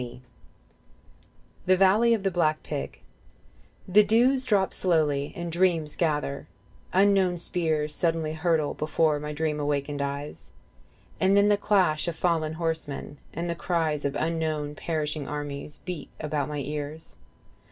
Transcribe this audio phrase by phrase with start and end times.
[0.03, 0.21] 34
[1.67, 3.01] THE VALLEY OF THE BLACK PIG
[3.87, 6.47] The dews drop slowly and dreams gather:
[6.91, 10.53] unknown spears Suddenly hurtle before my dream awakened eyes,
[11.19, 16.09] And then the clash of fallen horsemen and the cries Of unknown perishing armies beat
[16.19, 17.15] about my ears.